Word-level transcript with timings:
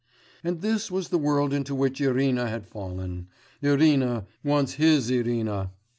And 0.43 0.61
this 0.61 0.89
was 0.89 1.09
the 1.09 1.19
world 1.19 1.53
into 1.53 1.75
which 1.75 2.01
Irina 2.01 2.49
had 2.49 2.65
fallen, 2.65 3.27
Irina, 3.61 4.25
once 4.43 4.73
his 4.73 5.11
Irina! 5.11 5.73